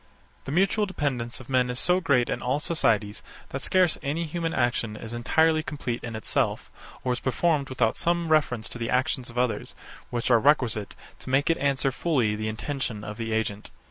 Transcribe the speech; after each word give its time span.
The 0.45 0.51
mutual 0.51 0.87
dependence 0.87 1.39
of 1.39 1.47
men 1.47 1.69
is 1.69 1.77
so 1.77 1.99
great 2.01 2.27
in 2.27 2.41
all 2.41 2.59
societies 2.59 3.21
that 3.49 3.61
scarce 3.61 3.99
any 4.01 4.23
human 4.23 4.51
action 4.51 4.95
is 4.95 5.13
entirely 5.13 5.61
complete 5.61 6.03
in 6.03 6.15
itself, 6.15 6.71
or 7.03 7.13
is 7.13 7.19
performed 7.19 7.69
without 7.69 7.97
some 7.97 8.29
reference 8.31 8.67
to 8.69 8.79
the 8.79 8.89
actions 8.89 9.29
of 9.29 9.37
others, 9.37 9.75
which 10.09 10.31
are 10.31 10.39
requisite 10.39 10.95
to 11.19 11.29
make 11.29 11.51
it 11.51 11.57
answer 11.59 11.91
fully 11.91 12.35
the 12.35 12.47
intention 12.47 13.03
of 13.03 13.17
the 13.17 13.31
agent. 13.31 13.69